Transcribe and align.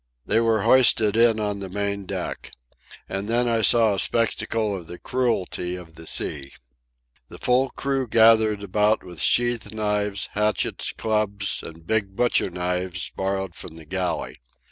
They 0.25 0.39
were 0.39 0.63
hoisted 0.63 1.15
in 1.15 1.39
on 1.39 1.59
the 1.59 1.69
main 1.69 2.07
deck. 2.07 2.53
And 3.07 3.29
then 3.29 3.47
I 3.47 3.61
saw 3.61 3.93
a 3.93 3.99
spectacle 3.99 4.75
of 4.75 4.87
the 4.87 4.97
cruelty 4.97 5.75
of 5.75 5.93
the 5.93 6.07
sea. 6.07 6.53
The 7.27 7.37
full 7.37 7.69
crew 7.69 8.07
gathered 8.07 8.63
about 8.63 9.03
with 9.03 9.21
sheath 9.21 9.71
knives, 9.71 10.29
hatchets, 10.31 10.91
clubs, 10.97 11.61
and 11.61 11.85
big 11.85 12.15
butcher 12.15 12.49
knives 12.49 13.11
borrowed 13.15 13.53
from 13.53 13.75
the 13.75 13.85
galley. 13.85 14.37